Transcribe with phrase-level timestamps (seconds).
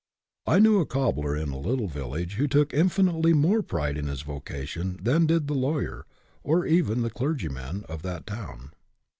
[0.47, 4.23] I knew a cobbler in a little village who took infinitely more pride in his
[4.23, 6.07] vocation than did the lawyer,
[6.41, 8.71] or even the clergyman, of that town.